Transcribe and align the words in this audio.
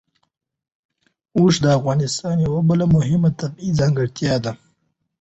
اوښ 1.37 1.53
د 1.63 1.65
افغانستان 1.77 2.35
یوه 2.47 2.61
بله 2.69 2.85
مهمه 2.95 3.29
طبیعي 3.39 3.69
ځانګړتیا 3.79 4.35
ده. 4.45 4.51